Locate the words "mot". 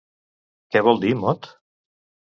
1.21-1.51